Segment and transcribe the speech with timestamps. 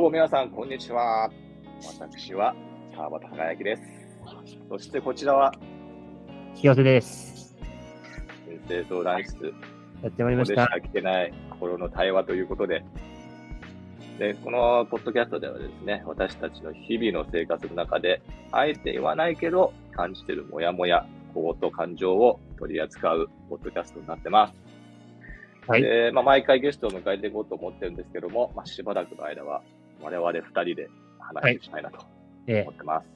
[0.00, 1.30] どうも皆さん、こんにちは。
[1.98, 2.56] 私は
[2.96, 3.82] 川端輝之です。
[4.70, 5.52] そしてこちらは
[6.54, 7.54] 清瀬です。
[8.48, 9.52] 先生相談室、
[10.02, 10.54] やってまいりまし。
[10.54, 12.82] ここでしたか聞けない心の対話ということで、
[14.18, 18.22] でこのポッドキャストではですね、私たちの日々の生活の中で、
[18.52, 24.54] あえて言わないけど、感じてるモヤモヤ、行と感情を取り扱うポッドキャストになってます。
[25.68, 29.62] はいでまあ、毎回ゲストを迎えていこうと思ってるんですけども、まあ、しばらくの間は
[30.02, 31.98] 我々二人で話をしたいなと
[32.46, 33.06] え思ってます。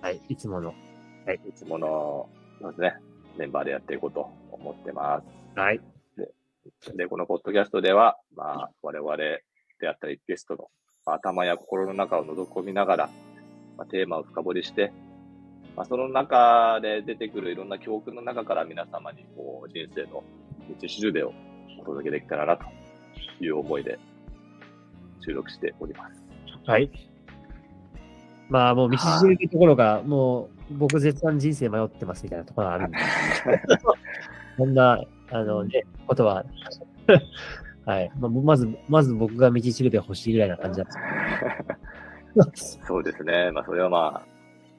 [0.00, 0.74] ーはい、いつもの。
[1.48, 2.28] いつもの、
[2.60, 2.94] そうですね、
[3.38, 5.22] メンバーでやっていこうと思ってま
[5.54, 5.80] はい。
[6.80, 6.96] す。
[6.96, 9.42] で、このポッドキャストでは、まあ、我々で
[9.88, 10.68] あったりゲストの
[11.04, 13.10] まあ頭や心の中を覗き込みながら、
[13.76, 14.92] まあ、テーマを深掘りして、
[15.76, 20.22] まあ、その中で出てくるいろんな教訓の中から皆様にこう人生の
[20.80, 21.32] 道しるべを
[21.80, 22.64] お届けできたらなと
[23.40, 23.98] いう思いで
[25.20, 26.21] 収録しております。
[26.66, 26.90] はい。
[28.48, 32.98] まあ、もう道しるべところが、もう、僕絶賛人生迷ってますみたいなところがあるんで。
[34.58, 36.44] そんな、あのね、ことは、
[37.86, 38.12] はい。
[38.18, 40.84] まあ、まず、まず僕が道しるべ欲しいぐらいな感じな
[42.44, 43.50] んですそうですね。
[43.52, 44.22] まあ、それはまあ、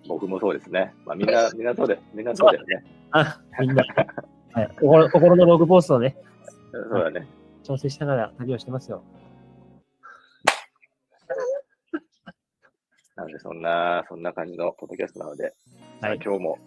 [0.08, 0.94] 僕もそうですね。
[1.06, 2.84] まあ、みんな、 みんなそうで、みんなそうだよね。
[3.12, 3.84] あ、みんな、
[4.54, 4.70] はい。
[4.80, 6.16] 心心のログポストをね、
[6.72, 7.28] そうだね。
[7.64, 9.04] 調整しながら旅をしてますよ。
[13.16, 15.54] なので、そんな、そんな感じのポッドキャストなので、
[16.02, 16.20] はい。
[16.24, 16.58] 今日も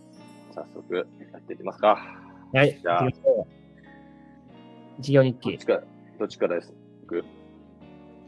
[0.54, 1.02] 早速や
[1.38, 1.98] っていきますか。
[2.52, 2.78] はい。
[2.80, 3.08] じゃあ
[4.98, 5.66] 一行日記どっち。
[5.66, 5.80] か、
[6.20, 6.72] どっちからです？
[7.02, 7.24] 僕、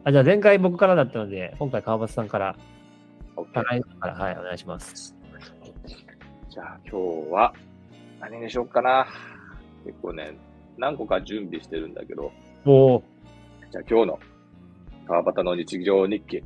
[0.03, 2.57] あ、じゃあ前回僕からだったので、今回川端さんから、
[3.37, 5.15] 高井さんから、はい、お願いします。
[6.51, 7.55] じゃあ今日は
[8.19, 9.07] 何にしようかな。
[9.87, 10.37] 結構ね、
[10.77, 12.33] 何個か準備してるんだけど、
[12.67, 13.03] おお
[13.71, 14.19] じゃあ今日の
[15.07, 16.43] 川端の日常日記。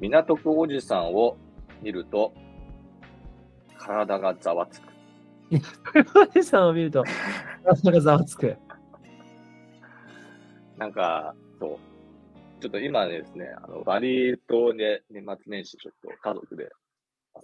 [0.00, 0.08] はい。
[0.08, 1.36] 港区おじさんを
[1.82, 2.32] 見ると、
[3.76, 4.88] 体がざわつく。
[6.12, 7.04] 川端さんを見ると、
[7.64, 8.56] 体がざわつく。
[10.78, 11.78] なんか、そう。
[12.60, 16.70] ちょっと今ですね、あの、バリ島で年末年始ちょっと家族で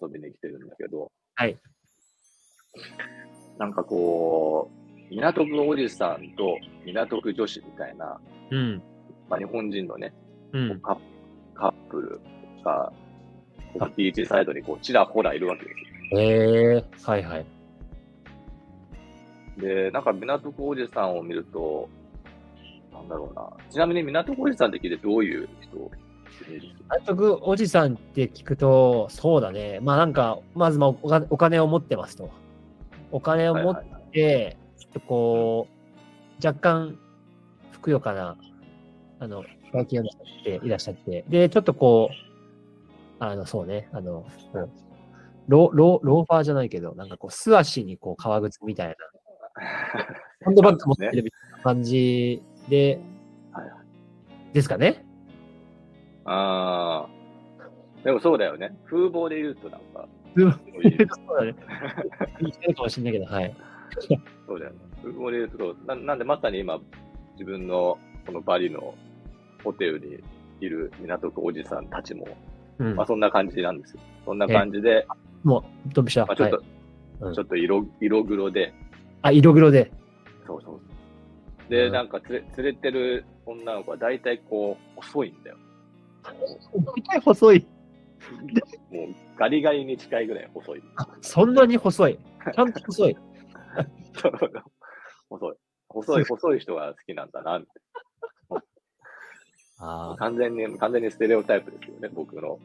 [0.01, 1.59] 遊びに来てるんだけど、はい。
[3.59, 8.83] なんかこう、港区おじさんと港区女子みたいな、うん。
[9.29, 10.13] まあ、日本人のね、
[10.53, 10.81] うん。
[10.81, 10.99] カ
[11.69, 12.21] ップル
[12.67, 12.93] が、
[13.79, 16.27] こうビーチサイドにこう、ちらほらいるわけですへ
[16.75, 17.39] えー、はいはい。
[17.39, 17.45] よ。
[19.59, 21.89] で、なんか港区おじさんを見ると、
[22.93, 23.49] なんだろうな。
[23.71, 25.91] ちなみに港区おじさんって聞いてどういう人を
[26.49, 29.79] イメージする監督おじさんって聞くと、そうだね。
[29.83, 32.31] まあなんか、まずまあお金お金を持ってますと。
[33.13, 35.69] お金を持っはいはいて、ちょっとこ
[36.43, 36.99] う、若干、
[37.71, 38.37] ふくよかな、
[39.21, 42.26] あの、外見をなさっていらっしゃって、で、ちょっとこう、
[43.19, 44.71] あの、そうね、あの、こう
[45.49, 48.95] ロロローファーじゃないけど、なんかこう、素足にこう、革靴みたいな、
[50.45, 53.01] ハンドバッグ持ってるみたいな感じで、
[53.53, 53.83] はいは
[54.53, 55.05] ですかね？
[56.25, 57.17] ああ。
[58.05, 58.77] でもそうだよね。
[58.85, 61.55] 風貌で言うとなんか、うんそういうそうだね。
[62.41, 63.55] 言ってるかもしれないけど、はい。
[64.47, 64.79] そうだよね。
[65.03, 66.79] 風貌で言うとな、なんでまさに今、
[67.33, 68.95] 自分のこのバリの
[69.65, 70.19] ホテルに
[70.61, 72.27] いる港区おじさんたちも、
[72.79, 74.01] うんまあ、そんな感じなんですよ。
[74.25, 75.07] そんな感じで、
[75.43, 76.27] もう、ドンピシャ。
[76.27, 76.77] まあ、ちょっと、はいうん
[77.33, 78.75] ちょっと色色黒で、
[79.23, 79.91] あ、色黒で。
[80.47, 81.71] そうそう。
[81.71, 85.57] で、うんなんか連れ連れてる女の子は大体こう、細いんだよ。
[86.25, 87.67] 大体細い。
[88.91, 89.07] もう
[89.39, 90.83] ガリガリに近いぐらい細い。
[91.23, 92.19] そんなに細い。
[92.55, 93.17] ちゃんと細い。
[95.31, 95.55] 細い。
[95.89, 97.63] 細い、細い人が好きなんだな、
[99.79, 100.17] あな。
[100.17, 102.59] 完全に、完全にステレオタイプですよね、僕の、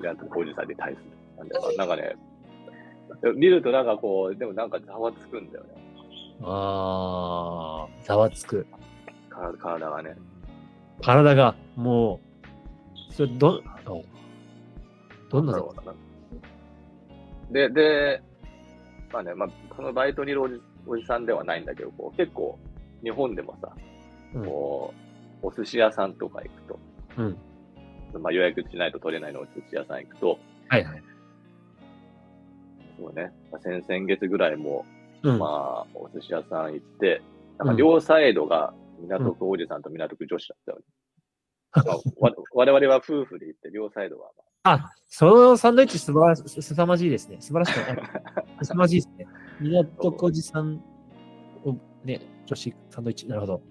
[0.00, 1.76] なんとおじさんに対する。
[1.76, 2.16] なんかね、
[3.34, 5.70] 見るとなんかこう、でもなんかざわつくんだよね。
[6.42, 8.66] あー、ざわつく。
[9.28, 10.16] 体体がね。
[11.02, 12.20] 体が、も
[13.10, 14.02] う、それ、ど、ど
[15.30, 15.94] どんなだろうな。
[17.50, 18.22] で、で、
[19.12, 22.58] まあね、まあ、このバイトにいるおじおじさんではないんだけど、こう結構、
[23.02, 23.72] 日本でもさ、
[24.34, 25.09] うんこう、
[25.42, 26.78] お寿司屋さんとか行くと、
[27.18, 28.22] うん。
[28.22, 30.38] まあ予約しないと取れないのお寿司屋さん行くと、
[30.68, 31.02] はいはい。
[32.98, 34.84] そうね、まあ先々月ぐらいも、
[35.22, 35.38] うん。
[35.38, 37.22] まあ、お寿司屋さん行って、
[37.58, 40.84] なんか両サイドが港区おじさんと港区女子だったよね。
[41.72, 41.96] まあ
[42.26, 44.30] わ我々は夫婦で行って、両サイドは、
[44.64, 47.38] あ、そのサンドイッチすばらし、すさまじいですね。
[47.40, 48.02] 素晴らしくない。
[48.62, 49.26] すさまじいですね。
[49.60, 50.80] 港区おじさんを
[52.04, 53.62] ね、女子サンドイッチ、なるほど。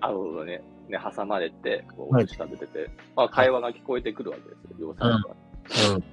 [0.00, 5.34] あのね、ね、挟まれて、こう、はいお寿司食べてて、まあ、会話が聞こえてくるわけですよ、両サイドか
[5.88, 6.04] らうん。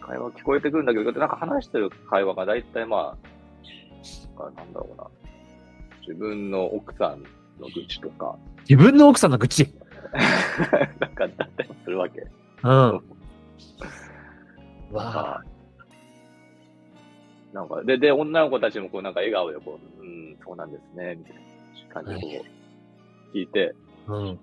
[0.00, 3.16] 会話聞こえてくるんだけど、なんか話してる会話が大体ま
[4.36, 5.06] あ、なんだろうな。
[6.00, 7.22] 自分の奥さん
[7.60, 8.36] の愚痴とか、
[8.68, 9.74] 自分の奥さんの愚痴？
[11.00, 12.20] なんかだったりするわけ。
[12.62, 12.70] うん。
[14.92, 15.42] わあ。
[17.52, 20.03] なんか、で、で、女の子たちもこう、なんか笑顔でこう、う
[20.34, 21.40] ん、そうなんですね、みたいな
[22.02, 22.44] 感じでこ
[23.32, 23.74] う、聞いて、
[24.06, 24.38] うん。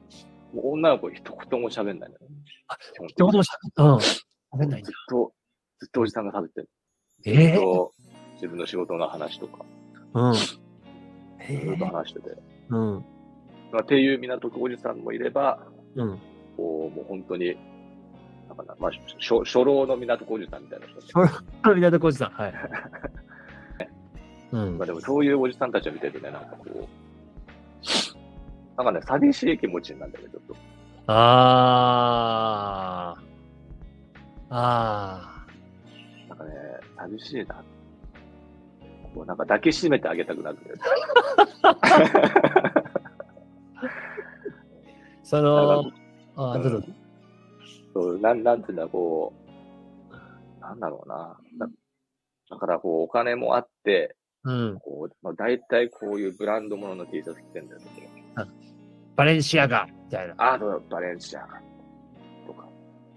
[0.54, 2.20] もう女の子一言も喋んないんだよね。
[2.68, 4.00] あ基本的にってこともしうん。
[4.02, 4.88] 食べないんだ。
[4.88, 5.34] ずっと、
[5.80, 6.70] ずっとおじさんが食べてる。
[7.22, 7.94] ずええっと
[8.36, 9.64] 自分の仕事の話とか、
[10.14, 10.34] うん。
[10.34, 10.60] ず
[11.40, 12.38] えっとえ話してて。
[12.70, 13.06] うん。
[13.72, 15.60] まあ、っていう港区おじさんもいれば、
[15.96, 16.20] うん。
[16.58, 17.56] こう、もう本当に、
[18.48, 21.14] なんかな、まあ、初初老の港区おじさんみたいな人初
[21.64, 22.30] 老みたいな小路さん。
[22.32, 22.54] はい。
[24.52, 24.86] うんまあ。
[24.86, 26.88] でもそういうおじさんたちを見てるとね、なんかこう、
[28.78, 30.56] なんかね、寂しい気持ちになるんだよね、ちょっと。
[31.08, 33.22] ああ。
[34.54, 35.46] あ
[36.28, 36.52] なんかね、
[36.98, 37.64] 寂しいな。
[39.14, 40.82] こうなんか抱きしめてあげたくなるんだよね。
[41.64, 41.76] あ。
[45.24, 45.92] その、
[46.36, 46.88] あーどうぞ。
[47.94, 49.34] そう、なん、なんていうんだ、こ
[50.10, 50.14] う、
[50.62, 51.38] なんだろうな。
[51.58, 51.68] だ
[52.50, 54.80] だから、こう、お金もあって、うん。
[54.80, 57.88] こう、まあ、大体こういうブランド物の T シャツ着てんだよね。
[59.16, 60.34] バレンシアガみたいな。
[60.38, 61.62] あと、バレンシアガ
[62.48, 62.68] とか、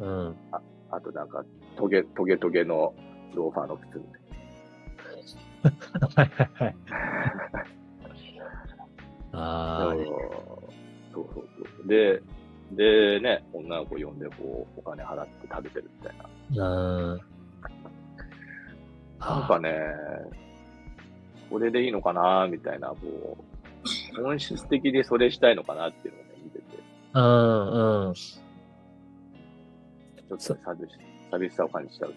[0.00, 0.37] うん。
[0.91, 1.44] あとなんか、
[1.76, 2.94] トゲ、トゲトゲの
[3.35, 4.25] ローファーの靴みたい
[6.15, 6.76] はいはいはい。
[9.32, 9.88] な。
[9.88, 11.44] あそうそうそう
[11.79, 11.88] そう。
[11.88, 12.23] で、
[12.73, 16.65] でね、女の子呼んで、こう、お金払って食べてるみたいな。
[16.65, 16.69] あ。
[16.69, 17.21] うん。
[19.19, 19.71] なんかね、
[21.50, 22.96] これでいいのかな、みたいな、こ
[24.17, 26.64] う、本質的にそれしたいのかなっていうのをね、見てて、
[27.14, 28.14] うんうん。
[28.14, 30.58] ちょっと寂し
[31.31, 32.14] 寂しさを感じちゃう。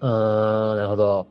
[0.00, 1.26] うん、なるほど。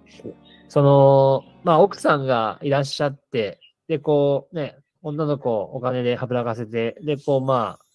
[0.69, 7.88] その、まあ、奥さんがいらっしゃって、で、こう、ね、女の子をお金ではぶらかせて、で、こう、まあ、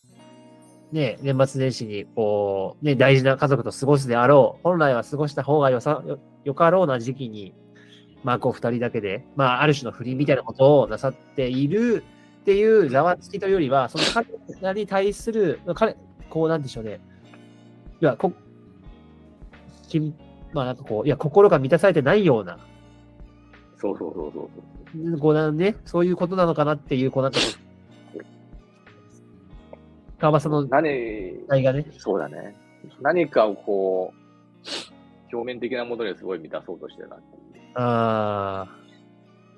[0.92, 7.54] ね、年末年始に、こう、ね、大事な家族と過ごすであろう、本来は過ごした方がよさ、よ、よかろうな時期に、
[8.24, 12.04] まあ、こう、二人だけで、まあ、ある種の不倫みたいなことをなさっている
[12.42, 14.26] っていうざわつきというよりは、その彼
[14.60, 15.96] らに対する、彼、
[16.30, 17.00] こう、なんでしょうね。
[18.00, 18.32] いや、こ、
[19.88, 20.14] きん
[20.52, 22.58] まあなんかこう、いや、心が満たされてないような、
[23.78, 25.18] そうそうそうそうそう。
[25.18, 27.38] こうなんね、そういうことなのかなっていう、こうなんか、
[30.18, 31.86] 川場さんの何、題がね。
[31.98, 32.54] そうだね。
[33.00, 37.51] 何かをこう、表面的なものですごい満たそうとしてるなっていう。
[37.74, 38.66] あ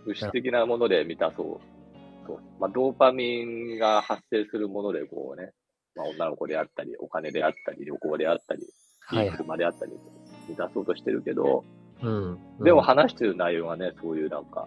[0.04, 2.26] 物質的なもので満たそう。
[2.26, 5.50] そうまあ、ドーパミンが発生するもので、こうね、
[5.94, 8.62] まあ、女の子であったり、お金であったり、旅行であったり、
[9.12, 9.30] いいい。
[9.30, 9.92] 車であったり、
[10.48, 11.64] 満たそうとしてるけど、
[12.02, 12.38] うん。
[12.60, 14.66] でもうん話してる内容がね、そういうなんか、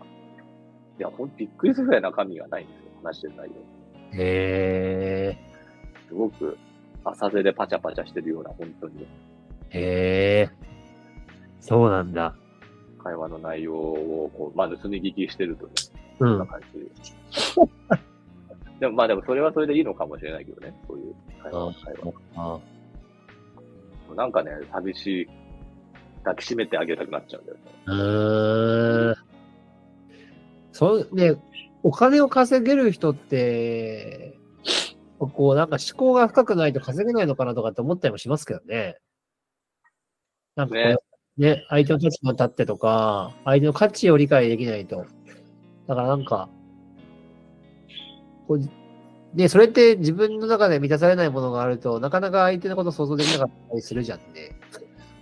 [0.99, 4.21] いや、ほんとびっくりするぐらい中身がないんですよ、話してる内容。
[4.21, 5.37] へ
[6.07, 6.57] すごく
[7.03, 9.05] 浅瀬でパチャパチャしてるような、本当に
[9.71, 9.81] え、へ
[10.41, 10.49] え、
[11.59, 12.35] そうなんだ。
[13.03, 15.71] 会話の内容をこう、まあ、盗み聞きしてるとね、
[16.15, 16.17] う。
[16.19, 16.89] そんなん感じ。
[18.79, 22.13] でもまあでもそれはそれでいいのかもしれないけどね、そういう会話は会話。
[22.35, 25.27] あなんかね、寂しい、
[26.23, 27.63] 抱きしめてあげたくなっちゃうんだよね。
[27.85, 29.15] うーん。
[30.71, 31.35] そう、ね、
[31.83, 34.37] お金を稼げる人って、
[35.19, 38.97] こう、なんか思考が深くないと稼げないのかなとかって思ったりもしますけどね。
[40.55, 40.97] なんかね
[41.37, 45.05] ね、相手の立場に立ってとか、相手の価値を理解できないと。
[45.87, 46.49] だからなんか、
[48.47, 54.55] こう、ね、それって自分の中で満たされないものがあると、なかなか相手のことを想像できなかったりするじゃんね。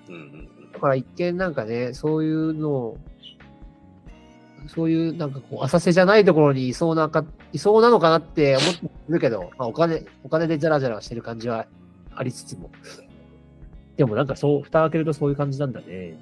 [0.08, 0.72] うんうんうん。
[0.72, 2.98] だから一見なんかね、そういうのを、
[4.68, 11.68] そういうなんかこう、浅瀬じゃないところにいそうなか、いそうなのかなって思ってるけど、まあお金、お金でジャラジャラしてる感じは
[12.16, 12.70] ありつつも。
[13.98, 16.18] でもなんかそう、蓋開けるとそういう感じなんだね。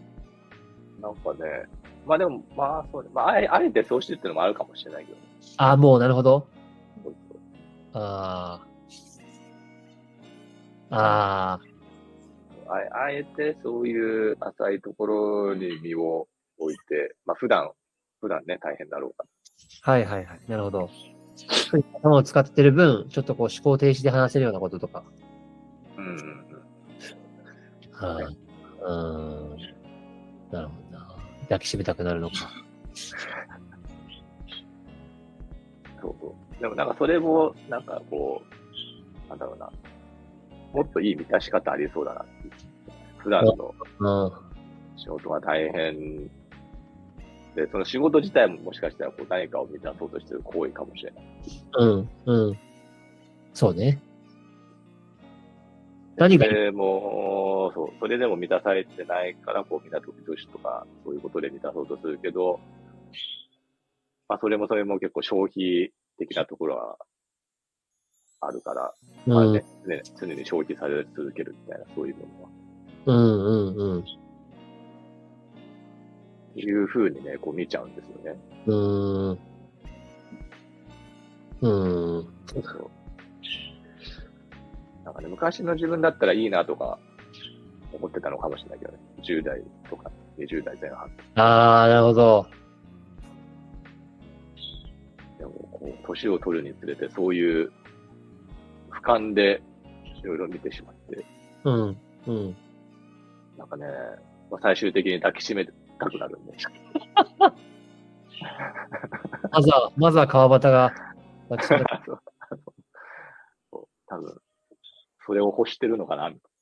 [1.01, 1.67] なんかね、
[2.05, 5.23] まあでも、まあそうね、まああえあえてそうしてっていうのもあるかもしれないけどね。
[5.57, 6.47] ああ、もうなるほど。
[7.03, 7.39] そうそう
[7.93, 8.65] あ
[10.89, 10.95] あ。
[10.95, 11.59] ああ。
[12.69, 16.27] あえてそういう浅いところに身を
[16.59, 17.71] 置いて、まあ普段、
[18.21, 19.25] 普段ね、大変だろうか
[19.81, 20.39] はいはいはい。
[20.47, 20.89] なるほど。
[22.01, 25.03] 頭を使ってる分、ちょっとこう思考停止で話せるようなこととか。
[25.97, 26.03] ら。
[26.03, 26.52] うん
[28.03, 28.43] うん
[28.85, 29.57] うん。
[30.51, 31.07] なるほどな。
[31.43, 32.35] 抱きしめたくなるのか。
[36.01, 36.15] そ
[36.59, 36.61] う。
[36.61, 38.41] でもなんかそれも、なんかこ
[39.25, 39.71] う、なんだろうな。
[40.73, 42.31] もっといい満たし方ありそうだなって。
[43.17, 44.31] 普段のうん。
[44.97, 46.29] 仕事が大変
[47.55, 51.25] で、その仕事自体ももしかしたらこう何かを満たそうとしてる行為かもしれない。
[51.79, 52.09] うん。
[52.25, 52.59] うん。
[53.53, 53.99] そうね。
[56.15, 56.53] 何がいい？
[56.53, 62.59] でも、そう、それでも満たされてないから、こう、港区女子とか、そういうことで満たそうとするけど、
[64.29, 66.97] まあ、それもそれも結構消費的なところは
[68.41, 68.93] あるから、
[69.25, 69.53] まあうん。
[69.53, 72.49] ね、ね常に消費され続けるみたいな、そういうものは。
[73.05, 74.05] うんうんうん。
[76.55, 78.39] いうふうにね、こう見ちゃうんですよね。
[78.67, 79.31] うーん。
[79.31, 82.33] うーん。
[82.45, 82.91] そうそう。
[85.13, 86.97] なんかね、昔の自分だったらいいなとか
[87.91, 88.97] 思ってたのかもしれないけどね。
[89.21, 91.09] 10代とか20代前半。
[91.35, 92.47] ああ、なるほど。
[95.37, 97.71] でも、こう、年を取るにつれて、そういう
[98.89, 99.61] 俯瞰で
[100.15, 101.25] いろいろ見てしまって、
[101.63, 101.97] うん。
[102.27, 102.55] うん。
[103.57, 103.85] なんかね、
[104.49, 105.71] まあ、最終的に抱きしめた
[106.09, 106.53] くなるんで。
[109.51, 110.93] まずは、まずは川端が、
[111.49, 112.19] 私 がそう
[113.71, 114.41] そう多分、
[115.25, 116.53] それを欲してるのかな、みたい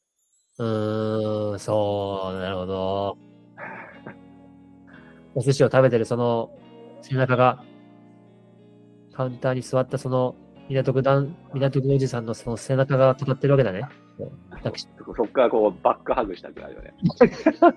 [0.60, 3.18] うーん、そう、なるほど。
[5.36, 6.52] お寿司を食べてるその
[7.02, 7.64] 背中が、
[9.14, 10.36] カウンターに座ったその
[10.70, 13.88] 港区団、港区おじさんのその背中が語ってるわけだね。
[14.64, 16.94] そそっからこう、バックハグしたくなるよね。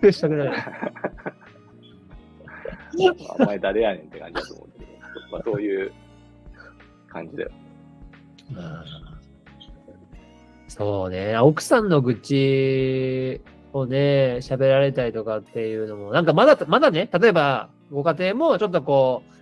[0.02, 0.52] めしたくなる。
[3.38, 4.90] お前誰やねんって感じだと思うけど、
[5.32, 5.92] まあ、そういう
[7.08, 7.50] 感じだよ。
[10.78, 11.38] うんそうね。
[11.38, 13.40] 奥さんの愚痴
[13.72, 19.32] をね、喋られたりとかっていうのも、なんかまだ、まだね、例えば、ご家庭もちょっとこう、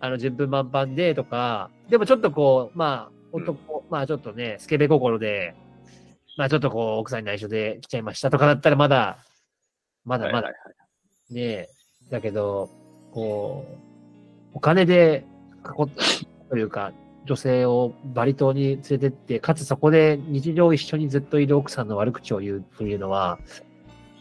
[0.00, 5.54] あの、順風満帆でとか、でもちょっとこう、まあ、男、まあちょっとね、スケベ心で、
[6.36, 9.18] まあちょっとこう、奥さんに内緒で来ちゃいましたとかだったらまだ、
[10.04, 10.52] まだまだはいはい。
[10.52, 10.70] は
[11.30, 11.42] いね。
[11.42, 11.68] え、
[12.10, 12.70] だけど、
[13.12, 13.78] こう、
[14.54, 15.26] お金で
[15.64, 16.92] 囲ったというか、
[17.28, 23.38] 女性をバリ島に連れてって、かつそこで日常一緒にずっといる奥さんの悪口を言うっていうのは、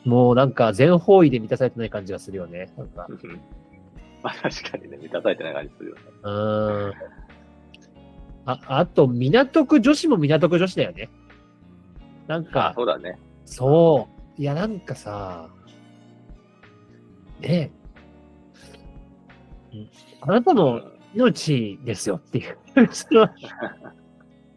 [0.03, 2.69] もうなんか全方位で満たされてない感じがするよね。
[2.77, 3.41] なんか、うん
[4.23, 6.01] まあ確かにね、満たされてない感じするよね。
[6.23, 6.93] うーん。
[8.45, 11.09] あ、あと、港区女子も港区女子だよね。
[12.27, 13.17] なんか、そうだね。
[13.45, 14.41] そう。
[14.41, 15.49] いや、なんかさ、
[17.39, 17.77] ねえ。
[20.21, 22.57] あなたのうん命ですよっていう。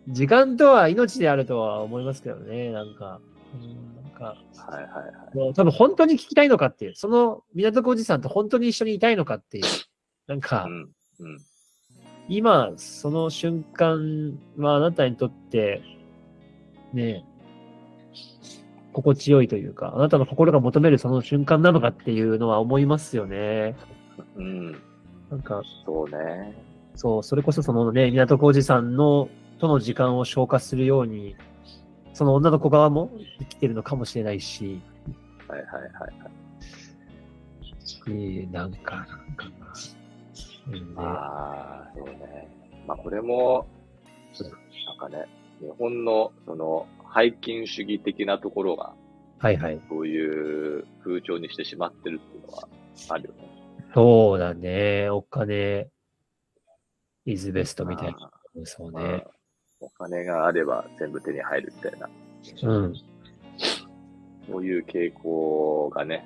[0.09, 3.21] 時間とは命であるとは思いますけどね、なんか。
[3.55, 5.55] うんなんか、はいはいはい。
[5.55, 9.64] 多分本当に聞きたいのかっていう、その港区おじさんと本当に一緒にいたいのかっていう。
[10.26, 10.90] なんか、うん。
[11.21, 11.38] うん。
[12.29, 15.83] 今、その瞬間はあなたにとって、
[16.93, 17.25] ねえ、
[18.93, 23.75] 心地よいというか、あなたの心が求めるその瞬間なのかっていうのは思いますよね。
[24.37, 24.83] うん。
[25.31, 26.55] なんか、そうね。
[26.97, 31.37] そう、それこそそのね、港区おじさんの、との時間を消化するように、
[32.13, 34.81] その女の子側も生きてるのかもしれないし、
[35.47, 36.13] はいはいはいはい。
[38.09, 39.47] えーなんか、なんか、
[40.67, 42.49] うんねああ、そうね。
[42.87, 43.67] まあこれも、
[44.89, 45.27] なんかね、
[45.61, 48.93] 日本のその背筋主義的なところが、
[49.39, 49.81] はいはい。
[49.89, 52.69] そういう風潮にしてしまってるっていうのは
[53.09, 53.60] あるよね。
[53.95, 55.09] そうだね。
[55.11, 55.89] お金、
[57.25, 58.19] イズベストみたいな。
[58.19, 58.31] あ
[58.65, 59.31] そうーまねあ。
[59.81, 62.09] お金があれば全部手に入るみたいな、
[62.63, 62.95] うん。
[64.49, 66.25] そういう傾向がね、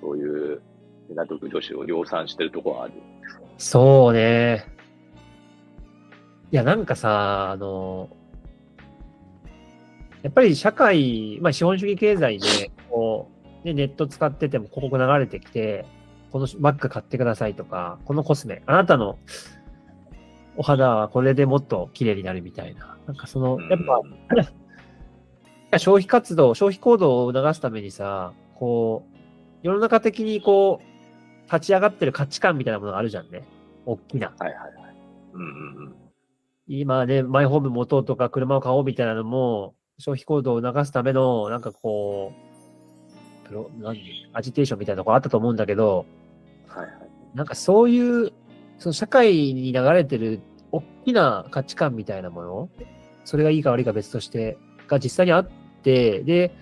[0.00, 0.60] そういう
[1.08, 2.94] 港区女子を量産してるところはある。
[3.58, 4.66] そうね。
[6.50, 8.10] いや、なんかさ、あの、
[10.22, 13.30] やっぱり社会、まあ資本主義経済で、こ
[13.64, 15.86] う、ね、ネット使ってても広告流れてきて、
[16.32, 19.18] このバッグ買ってくださいとか、このコスメ、あなたの
[20.56, 22.96] お肌はこれでもっと綺麗になるみたいな。
[23.06, 23.80] なんかその、やっ
[25.70, 29.16] ぱ、 消費活動、消費行動を促すためにさ、こう、
[29.62, 33.44] 世の中的にこう、立ち上がってる価値観みたいなものがあるじゃんね。
[33.86, 34.32] 大きな。
[34.38, 34.72] はいはいはい。
[35.34, 35.94] うんうんうん。
[36.66, 42.32] 今ね、マイホーム持とうとか車を買おうみたいなのも、消費行動を促すための、なんかこ
[43.44, 44.00] う、プロ、何
[44.32, 46.06] アジテーションみたいなとこあったと思うんだけど。
[47.34, 48.32] なんかそういう、
[48.78, 52.68] その社会に流れてる大きな価値観みたいなもの、
[53.24, 54.58] それがいいか悪いか別として、
[54.88, 55.48] が実際にあっ
[55.82, 56.54] て、で、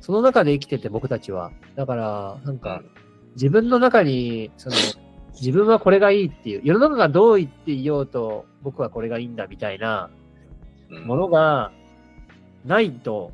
[0.00, 1.50] その中で生きてて僕たちは。
[1.74, 2.82] だから、なんか、
[3.34, 4.76] 自分の中に、その、
[5.34, 10.10] 自分はこれがいいっていう、世の中がどう言っていようと、僕はこれがいいんだみたいな
[10.90, 11.72] うんものが
[12.64, 13.32] ないと、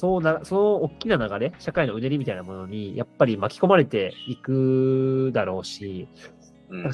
[0.00, 6.08] そうな、その大きな流れ、社会のうねりみたいなものに、やっぱり巻き込まれていくだろうし、
[6.70, 6.86] うん。
[6.86, 6.92] うん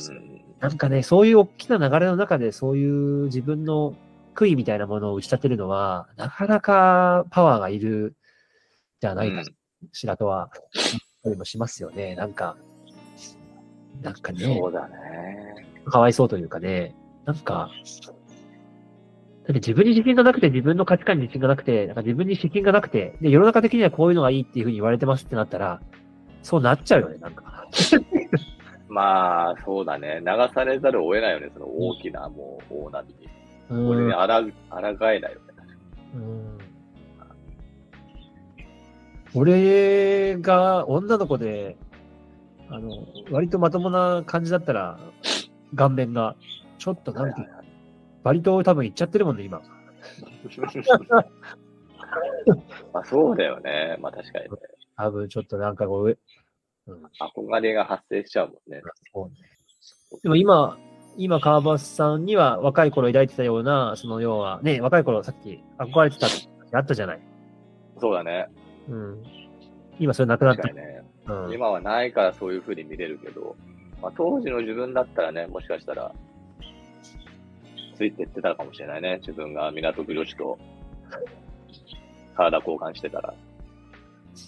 [0.59, 3.95] なんかね、そういう大きな流れの中で、そういう自分の
[4.35, 8.17] 悔いみたいなものを打ち立てるのは、なかなかパワーがいる
[9.01, 9.45] じゃないか
[9.93, 12.17] しらとは、思ったりもしますよね。
[12.17, 12.57] なんか、
[14.03, 14.59] なんかね。
[14.59, 14.97] そ、うだね。
[15.85, 17.71] かわいそうというかね、なんか、
[19.47, 25.81] だって自分に自信がなくて、自分の価値観に自信がなくて、なんか自分に自信がなくて、で、世の中的にはこういうのがいいっていうふうに言われてますってなったら、
[26.43, 27.69] そうなっちゃうよね、なんか。
[28.89, 30.21] まあ、そうだね。
[30.21, 31.51] 流されざるを得ないよね。
[31.55, 33.29] その大きな、もう、大波に。
[33.69, 35.45] うんこれにあら、あらがえないよね。
[36.15, 36.59] うん
[39.35, 41.77] 俺が女の子で、
[42.71, 44.99] あの、割とまともな感じだったら、
[45.75, 46.37] 顔面が、
[46.79, 47.49] ちょっとなんていう
[48.27, 49.63] の、割と多分いっちゃってるもんね、今。
[52.93, 53.97] まあ、そうだよね。
[54.01, 54.51] まあ、確かにね。
[54.97, 56.17] 多分ちょっとなんかこう、上
[56.89, 58.81] うん、憧れが発生しちゃうもんね。
[59.13, 59.35] そうね。
[60.23, 60.79] でも今、
[61.17, 67.21] 今、川端さんには若い頃抱いてたような、その要は、ね、若い頃さっき憧れてたってあったじゃない。
[67.99, 68.49] そうだね。
[68.89, 69.23] うん。
[69.99, 71.03] 今それなくなったね。
[71.27, 71.53] うん。
[71.53, 73.57] 今はないからそういう風に見れるけど、
[74.01, 76.13] まあ、当時の自分だったらね、もしかしたら、
[77.97, 79.19] ついてってたかもしれないね。
[79.21, 80.59] 自分が港区女子と
[82.37, 83.35] 体交換してたら。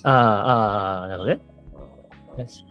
[0.02, 1.40] ああ、ああ、なるほどね。
[2.34, 2.64] うんよし。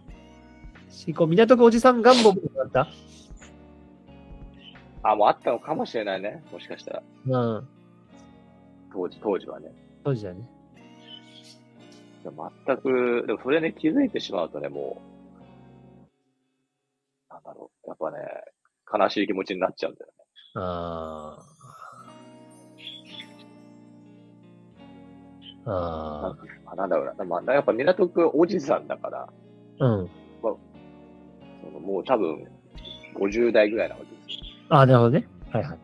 [0.88, 2.88] しこう、港区おじさん願望もあった？
[5.02, 6.42] あ、もうあったのかもしれないね。
[6.52, 7.02] もしかしたら。
[7.26, 7.68] うん。
[8.92, 9.72] 当時、当時はね。
[10.04, 10.48] 当時だね。
[12.24, 15.00] でも全く、でもそれに気づいてしまうとね、も
[17.30, 17.88] う、なんだろう。
[17.88, 18.18] やっぱね、
[18.92, 20.17] 悲しい気持ちになっちゃうんだよね。
[20.54, 21.48] ああ。
[25.70, 26.34] あ
[26.66, 27.24] あなんだろうな。
[27.24, 29.28] まあ、やっぱ港区おじさんだから、
[29.80, 29.84] あ。
[29.84, 30.10] うん。
[30.40, 30.58] そ
[31.72, 32.46] のもう多分、
[33.14, 34.44] 50代ぐらいなわけですよ。
[34.70, 35.28] ああ、なるほどね。
[35.50, 35.78] はいはい。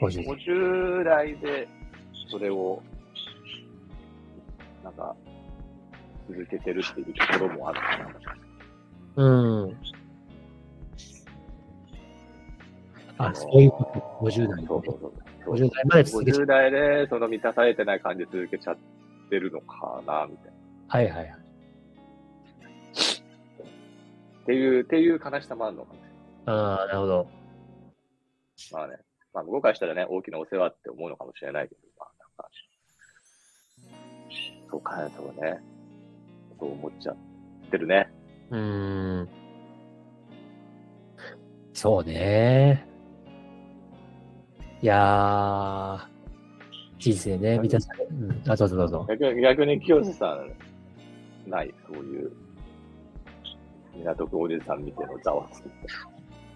[0.00, 1.68] 50 50代で、
[2.30, 2.82] それを、
[4.84, 5.16] なんか、
[6.28, 7.98] 続けてるっていうところもあるか
[9.16, 9.24] な。
[9.24, 9.76] うん。
[13.18, 14.00] あ、そういうこと。
[14.24, 14.66] 50代、ね。
[14.66, 15.54] そうそうそう。
[15.54, 16.38] 50代まで続けて。
[16.38, 18.76] 50代で、その満たされてない感じ続けちゃっ
[19.30, 20.56] てるのかな、みたいな。
[20.88, 21.46] はいはいはい。
[24.42, 26.02] っていう、っていう悲しさもあるのかもし
[26.46, 27.16] れああ、なるほど。
[27.16, 27.26] ない。
[28.72, 28.98] まあね。
[29.34, 32.48] まあ、向こうからしたらね、大きなお世話って思うのかもしれないけど、まあ、なんか、
[34.70, 35.60] そうかね、そうね。
[36.58, 37.16] そう思っちゃっ
[37.70, 38.10] てるね。
[38.50, 39.28] うーん。
[41.72, 42.86] そうね。
[44.86, 45.98] いやー、
[47.00, 48.42] 人生ね、満たされ、うん。
[48.48, 49.04] あ、どうぞどうぞ。
[49.08, 50.38] 逆に、逆に清瀬さ
[51.46, 52.30] ん、ない、そういう、
[53.96, 55.64] 港区おじさん見てのざわつき。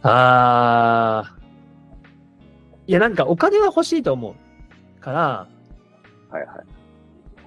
[0.05, 1.41] あー。
[2.87, 5.49] いや、なんかお金は欲しいと思うから、
[6.31, 6.67] はいはい。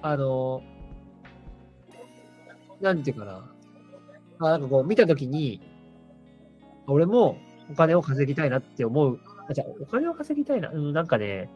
[0.02, 0.62] あの、
[2.82, 3.50] なんていうかな。
[4.40, 5.62] あなんかこう見たときに、
[6.86, 7.38] 俺も
[7.70, 9.18] お金を稼ぎたいなって思う。
[9.48, 10.70] あ、じゃあお金を稼ぎたいな。
[10.70, 11.50] うん、なんかね、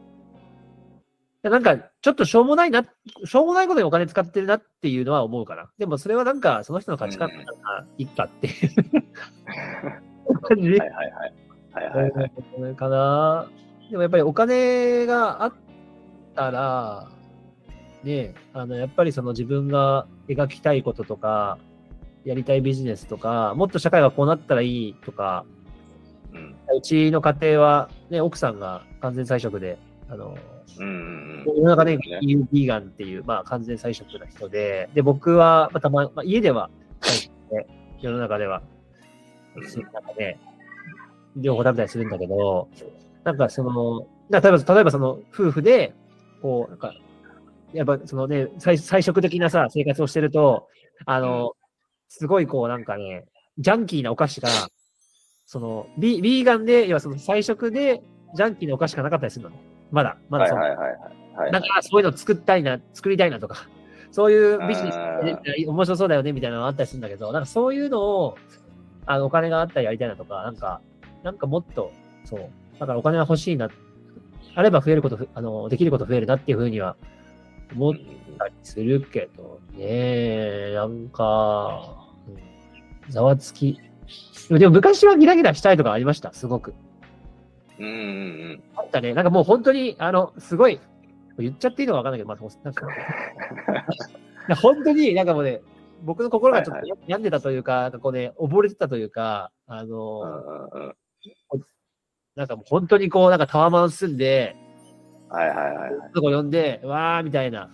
[1.43, 2.85] なんか、ちょっとしょうもないな、
[3.25, 5.71] しょうもないことにお金使ってるなっていうのは思うから。
[5.79, 10.71] でもそれはなんか、その人の価値観だから、いっかっていう感じ。
[10.71, 11.33] はいはいはい。
[11.73, 12.33] はいはいはい。
[12.59, 13.49] うんかな。
[13.89, 15.53] でもやっぱりお金があっ
[16.35, 17.09] たら、
[18.03, 21.59] ね、あの、やっぱりその自分が描きたいこととか、
[22.25, 25.45] やりたいビジネスとか、もっと社会がこうなったらいいとか、
[26.79, 30.37] うちの家庭は、ね、奥さんが完全菜食で、あの、
[30.79, 37.67] うんうん世の中でね言うビーガンっていう、まあ完全菜食な人で、で、僕は、まあ、たま、まあ、家では菜食で、
[38.01, 38.63] 世の中では、
[39.57, 40.39] 口の中で、
[41.37, 42.69] 両方食べたりするんだけど、
[43.25, 45.95] なんかその、な例えば、例えばその夫婦で、
[46.43, 46.95] こう、なんか、
[47.73, 50.69] やっぱそのね、菜菜食的なさ、生活をしてると、
[51.07, 51.53] あの、
[52.09, 53.25] すごいこうなんかね、
[53.59, 54.49] ジャンキーなお菓子が、
[55.49, 58.03] その、ビビーガンで、要はその菜食で、
[58.35, 59.57] ジャンキーなお菓子がなかったりするのね。
[59.91, 60.99] まだ、まはいだその、はいはいはい。
[61.37, 63.67] はいだからそういうの作ったいな、作りたいなとか、
[64.11, 64.99] そういうビジネス
[65.67, 68.37] 面白そうだよねみたいなのがあったりするんだけど、なんかそういうのを、
[69.07, 70.83] あの、お金があったらやりたいなとか、なんか、
[71.23, 71.93] なんかもっと、
[72.27, 73.71] そう、だからお金は欲しいな、
[74.55, 76.97] あれば増えることふ、あの、できること増えるなっていうふうには
[77.75, 77.95] 思っ
[78.39, 82.49] たりするけどね、なんか、うん
[83.09, 83.81] ざわつき、
[84.51, 86.75] でも昔はギラギラしたいとかありました、すごく。
[87.79, 87.95] うんうんう
[88.55, 88.63] ん。
[88.77, 89.15] あったね。
[89.15, 90.81] なんかもう本当に、あの、すごい、
[91.39, 92.87] 言っちゃっていいのかわかんないけど、まあ、なんか、
[94.61, 95.61] 本当になんかもうね、
[96.05, 100.95] 僕の心がちょっとはい病んでたというか、なんかこうね、溺れてたというか、あうの。
[102.37, 104.57] なんかもう本当にこう、なんかタワマン住んで、
[105.29, 106.13] はいはいはいはい。
[106.15, 107.71] とこ呼んで、わーみたいな、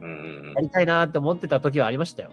[0.00, 2.30] うんうんやりたいなーって思ってた時はありましたよ。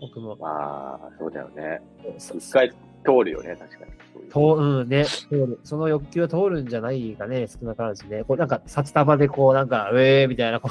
[0.00, 0.40] 僕もうん。。
[0.40, 1.80] まあ、そうだよね。
[2.18, 3.92] そ一回通るよね、確かに。
[4.30, 5.60] そうんね、通る。
[5.64, 8.24] その欲求は通るんじゃないかね、少なからずね。
[8.24, 10.70] こうなんか、札束でこう、なんか、ウェーみたいな、こ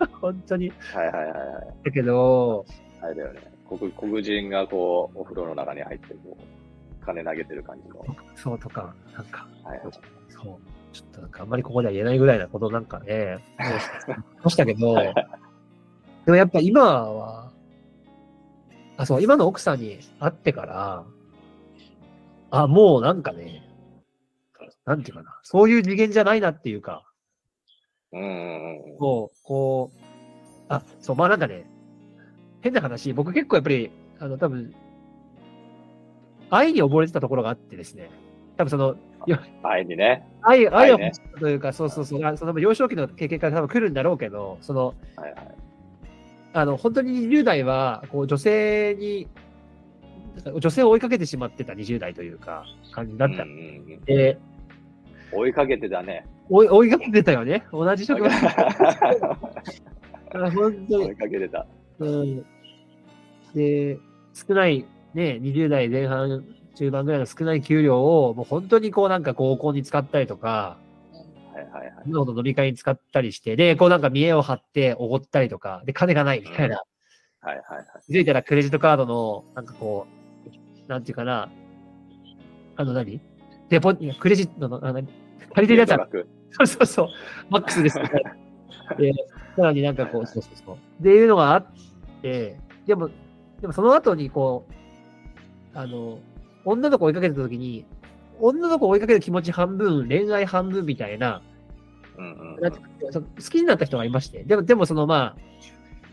[0.00, 0.72] う 本当に。
[0.94, 1.84] はいはいはいはい。
[1.84, 2.64] だけど、
[3.00, 3.40] あれだよね。
[3.68, 8.04] 黒黒人がこう、お風呂の中に入って、こう、金投げてる感じの。
[8.34, 9.92] そうとか、なんか、はいはい。
[10.28, 10.56] そう。
[10.92, 13.38] ちょっとなんかあんまりここでは言えないぐらいなことなんかね、
[14.42, 15.12] ましたけど、で
[16.26, 17.47] もやっぱ今は、
[18.98, 21.04] あ、そう、今の奥さんに会ってから、
[22.50, 23.62] あ、もうなんかね、
[24.84, 27.04] なんていうかな、そういう次元じゃないなっていうか、
[28.12, 28.96] うん。
[28.98, 30.00] もう、こう、
[30.68, 31.64] あ、そう、まあなんかね、
[32.60, 34.74] 変な話、僕結構やっぱり、あの、多分、
[36.50, 38.10] 愛に溺れてたところがあってですね、
[38.56, 38.96] 多分その、
[39.62, 40.26] 愛にね。
[40.42, 45.67] 愛、愛をね持つというか、そうそうそう、あその幼少期の経験から多分来るんだろうけど、その、はいはい。
[46.52, 49.28] あの、本当に20代は、こう、女性に、
[50.60, 53.42] 女性を追いかけてしまってた20代というか、感じだった。
[53.42, 54.38] うんで、
[55.32, 56.26] 追いかけてたね。
[56.48, 57.66] 追い追いかけてたよね。
[57.72, 58.28] 同じ職場。
[58.28, 58.30] あ
[60.52, 61.16] 本当に追い。
[61.16, 61.66] かけてた。
[61.98, 62.46] うん。
[63.54, 63.98] で、
[64.32, 70.78] 少ない、ね、20代前半、中盤ぐらいの少ない給料を、もう本当にこうなんか合コンに使ったりとか、
[71.68, 72.04] はいはいはい。
[72.06, 76.82] 今ほど飲み会に使ったりして、で、こうなんか見栄を張っておごったりとか、で、金がないみたいな。
[77.40, 77.86] はいはいはい。
[78.06, 80.06] 気づいたらクレジットカードの、なんかこ
[80.86, 81.50] う、なんていうかな、
[82.76, 83.20] あの何？
[83.68, 85.02] デポ、クレジットの、あの、
[85.54, 87.08] 借りてるやつは、額そうそうそう、
[87.50, 88.10] マックスですね。
[88.98, 89.12] で、
[89.56, 90.76] さらになんかこう、そうそうそう。
[90.76, 91.66] っていうのがあっ
[92.22, 93.10] て、でも、
[93.60, 94.66] でもその後にこ
[95.74, 96.18] う、あの、
[96.64, 97.84] 女の子追いかけてた時に、
[98.40, 101.42] 女の子追いかける気持ち半分、恋愛半分みたいな、
[102.18, 105.36] 好きになった人がいまして、でも、でもそのまあ、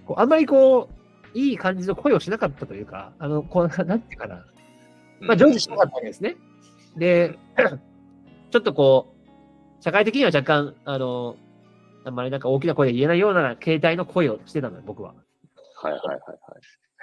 [0.05, 0.89] こうあんまりこ
[1.33, 4.45] う、いい感じの恋をしなかったというか、あの、こう、 なんていうかな、
[5.19, 6.37] まあ、成就しなかったわけですね。
[6.95, 7.37] で、
[8.51, 9.13] ちょっとこ
[9.79, 11.35] う、社会的には若干、あの、
[12.05, 15.13] あんまりなんか大きな声で言えないような形態の恋をしてたのよ、僕は。
[15.81, 16.35] はいはいはいは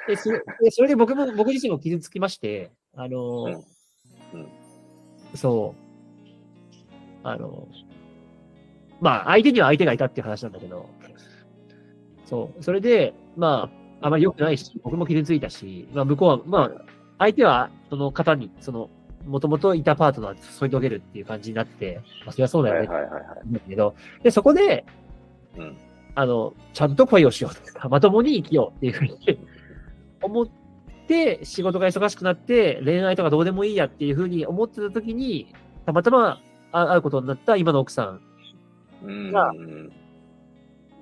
[0.07, 0.09] い。
[0.09, 3.53] で、それでそれで僕も、僕自身も傷つきまして、あの、うん。
[3.53, 4.49] うん。
[5.35, 7.69] そう、あの、
[9.03, 10.89] まあ、相手には相手がいたっていう話なんだけど、
[12.25, 13.69] そう、それで、ま
[14.01, 16.83] あ、あまり良くないし、僕も傷ついたし、まあ、向こうは、まあ、
[17.19, 18.91] 相手は、その方に、その、
[19.27, 22.89] もともといたパートナーと添い遂げるっていう感じになって、まあ、そりゃそうだよね。
[22.89, 23.53] はいはいはいはい。
[23.53, 24.85] だけど、で、そこで、
[25.57, 25.77] うん。
[26.15, 29.19] あの、ちゃんと恋をしようとか、まともに生きようっていうふうに
[30.23, 30.49] 思っ
[31.09, 35.49] て、仕事が忙しくなって、恋愛とかどうでもいいやっていうふうに思ってた時に、
[35.87, 38.21] たまたまあ会うことになった今の奥さん
[39.03, 39.33] うん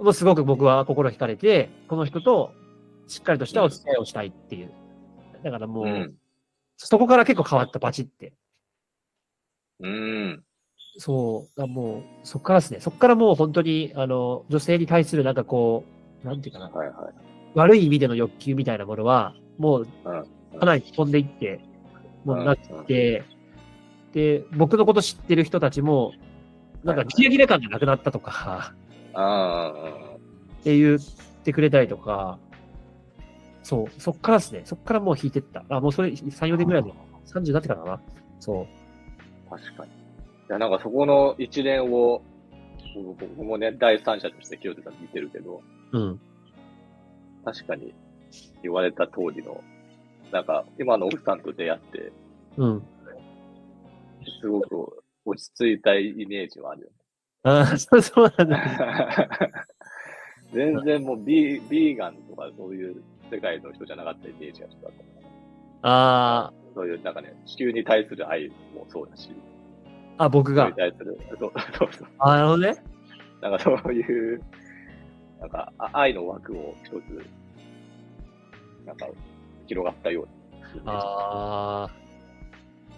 [0.02, 2.52] がすごく僕は心惹かれて、この人と
[3.06, 4.72] しっかりとしたお付き合いをしたいっていう。
[5.42, 6.14] だからもう、うん
[6.82, 8.32] そこから結構変わった、バチって。
[9.80, 10.42] うん。
[10.96, 12.80] そう、あもう、そっからですね。
[12.80, 15.84] そっからもう本当に、あの、女性に対するなんかこ
[16.24, 17.14] う、なんていうかな、はいはい。
[17.54, 19.86] 悪い意味での欲求みたいなものは、もう、
[20.58, 21.60] かなり飛んでいって、
[22.24, 23.24] もうなって、
[24.14, 26.12] で、僕のこと知ってる人たちも、
[26.84, 28.72] なんか、ギラギラ感がなくなったとか、
[29.12, 29.72] あ
[30.60, 30.98] って言っ
[31.44, 32.38] てくれたりとか、
[33.62, 35.64] そう、そっからですね、そっからもう引いてった。
[35.68, 36.92] あ、もうそれ3、4年ぐらいで、
[37.26, 38.00] 30になってからかな。
[38.40, 38.66] そ
[39.50, 39.90] あ、確かに。
[39.90, 39.94] い
[40.48, 42.22] や、なんかそこの一連を、
[42.94, 45.62] 僕僕もね、第三者として清手さん見てるけど、
[45.92, 45.98] う。
[45.98, 46.20] うん。
[47.44, 47.94] 確かに
[48.62, 49.62] 言われた通りの、
[50.32, 52.12] なんか今の奥さんと出会って、
[52.56, 52.82] うん。
[54.40, 56.94] すごく落ち着いたイメージはあるよね。
[57.42, 59.66] ああ、そうそうなんだ。
[60.52, 65.04] 全然もうビービーガンとかそういう世界の人じゃなかったイメージがちょっとあった
[65.82, 69.30] あそういうなんかね、地球に対する愛もそうだし、
[70.18, 70.74] あ、あ、僕がに。
[70.74, 72.08] 対する、そうそうそう。
[72.18, 72.76] あなるほどね。
[73.40, 74.42] なんかそういう、
[75.40, 77.26] なんかあ愛の枠を一つ、
[78.84, 79.06] なんか
[79.66, 80.92] 広がったような。
[80.92, 81.90] ああ、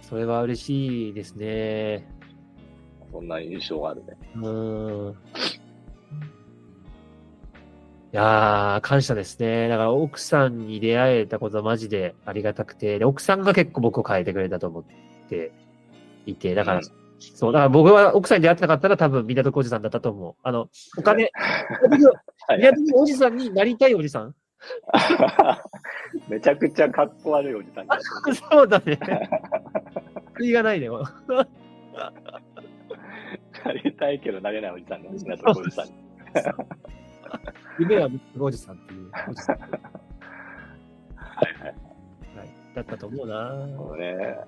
[0.03, 2.07] それは嬉しいですね。
[3.11, 4.17] そんな印象があるね。
[4.37, 5.17] うーん。
[8.13, 9.69] やー、感謝ですね。
[9.69, 14.85] だから奥さんに出会えたことはマジでありがたくて、で奥さんが結構僕を変えてくれたと思っ
[15.29, 15.53] て
[16.27, 16.83] いて、だから、うん
[17.19, 20.35] そう、だから僕は奥さんに出会ってなかったら多分港区おじさんだったと思う。
[20.43, 21.31] あの、お金、
[22.49, 24.35] はい港区おじさんになりたいおじさん？
[26.33, 27.99] めちゃくちゃかっこ悪いおじさんだ
[28.51, 28.99] そうだね。
[30.35, 30.89] 悔いがないね。
[30.89, 30.97] な
[33.85, 35.89] りたいけどなれないおじさんが港区おじさん。
[37.79, 39.73] 夢はおじさんっていうおじさん、はは
[41.51, 41.75] いはい。
[42.47, 43.69] い、だったと思うな。
[43.77, 44.17] そうね。
[44.17, 44.39] なる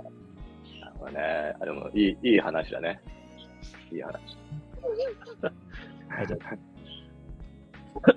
[0.99, 1.55] ほどね。
[1.61, 2.99] あでもいい、いい話だね。
[3.92, 4.38] いい話。
[6.09, 6.37] はい、じゃ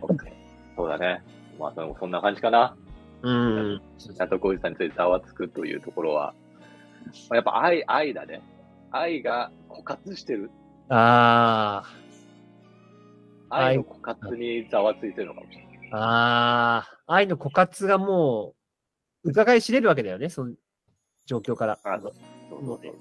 [0.01, 0.33] オッケー
[0.77, 1.21] そうだね。
[1.59, 2.77] まあ、そんな感じかな。
[3.23, 3.81] あうん。
[3.97, 6.33] 港区おじさんについてざわつくというところは、
[7.29, 8.41] まあやっぱ愛、愛だね。
[8.91, 10.49] 愛が枯渇してる。
[10.89, 11.83] あ
[13.49, 15.89] 愛の枯渇にざわついてるのかもしれない。
[15.93, 16.77] あ、あ
[17.07, 18.53] あ、愛の枯渇がも
[19.23, 20.53] う、伺い知れるわけだよね、その
[21.25, 21.79] 状況から。
[21.83, 22.13] あそう
[22.49, 22.93] そうそうそう。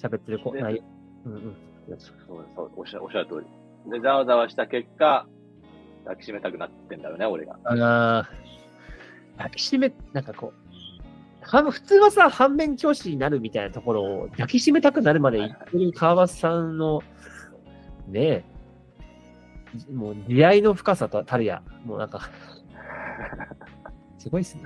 [0.00, 0.82] 喋ってる子、で内容。
[1.26, 1.56] うんうん。
[1.98, 3.44] そうそうおっしゃおっしゃる通
[3.86, 3.90] り。
[3.90, 5.26] で、ざわざわした結果、
[6.10, 7.56] 抱きしめたくなってんだよね、俺が。
[7.64, 8.28] ああ、
[9.36, 10.60] 抱きしめ、なんかこう、
[11.42, 17.02] は普通はさ、反面教師になるみたいなところを抱きしめたくなるまで言ってる川端さんの、
[18.08, 18.44] ねえ、
[19.92, 22.28] もう出会いの深さとたるや、もうなんか、
[24.18, 24.64] すごいっすね。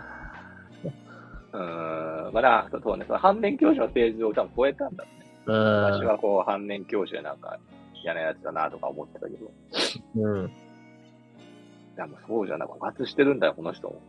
[1.52, 5.26] うーん、まあな、そうね、その反面教師のフェーズを多分超えたんだろうね。
[5.46, 7.58] うん私はこう、反面教師でなんか
[8.02, 10.50] 嫌なやつだなとか思ってたけど、いうん。
[11.96, 14.00] や、もうそうじゃなく枯渇してるんだよ、この人も。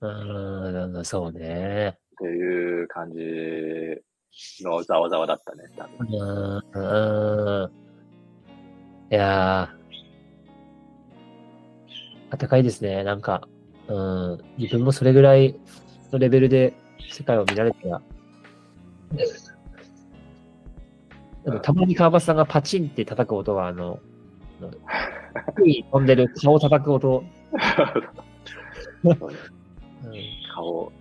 [0.00, 1.96] うん、そうね。
[1.96, 3.18] っていう感じ
[4.62, 6.06] のざわざわだったね、多分。
[6.12, 7.72] うん、うん。
[9.10, 13.04] いやー、暖かいですね。
[13.04, 13.48] なんか、
[13.88, 15.58] うん、自分もそれぐらい
[16.12, 16.74] のレベルで
[17.10, 18.02] 世界を見られたら。
[21.44, 24.00] でもたまに川端さんがパチンって叩く音は、あの、
[25.90, 27.24] 飛んでる顔を叩く音。
[29.02, 29.36] そうね
[30.04, 30.12] うん
[30.54, 30.92] 顔、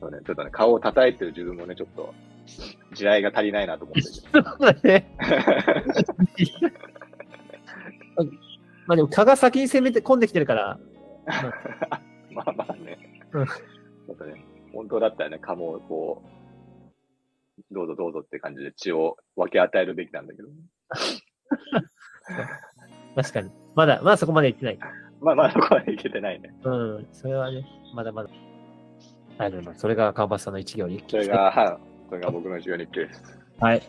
[0.00, 2.14] そうね、ちょっとね、顔を叩いてる自分もね、ちょっと、
[2.94, 4.02] 地雷が足りないなと思って。
[4.02, 5.08] そうだね。
[8.86, 10.78] まあでも蚊が先に攻めて込んできてるから、
[12.32, 12.98] まあまあね。
[13.32, 20.48] うんちょっとね、本当だったらね、カモをこう、どうぞどうぞって感じで血を分け与えるべきなんだけど。
[23.14, 23.50] 確かに。
[23.74, 24.78] まだ、まだそこまで行ってない。
[25.20, 26.54] まあまあ、そこまでいけてないね。
[26.64, 28.30] うん、それはね、まだまだ。
[29.38, 29.80] ありがとうございます。
[29.80, 31.04] それが川端さんの一行に。
[31.08, 31.78] それが、はい。
[32.08, 33.38] それが僕の授業日記です。
[33.60, 33.82] はい。